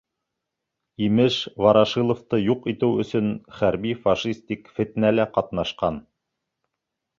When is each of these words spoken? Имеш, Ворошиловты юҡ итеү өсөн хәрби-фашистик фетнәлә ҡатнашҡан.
Имеш, 1.07 1.35
Ворошиловты 1.65 2.39
юҡ 2.45 2.65
итеү 2.73 2.97
өсөн 3.05 3.29
хәрби-фашистик 3.59 4.75
фетнәлә 4.81 5.31
ҡатнашҡан. 5.39 6.05